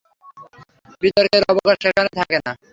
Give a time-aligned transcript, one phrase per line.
[1.01, 2.51] বিতর্কের অবকাশ সেখানে থাকে না।